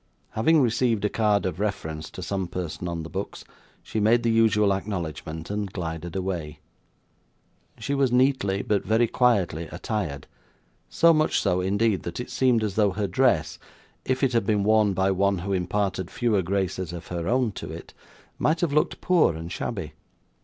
[0.31, 3.45] Having received a card of reference to some person on the books,
[3.83, 6.57] she made the usual acknowledgment, and glided away.
[7.77, 10.25] She was neatly, but very quietly attired;
[10.89, 13.59] so much so, indeed, that it seemed as though her dress,
[14.03, 17.71] if it had been worn by one who imparted fewer graces of her own to
[17.71, 17.93] it,
[18.39, 19.93] might have looked poor and shabby.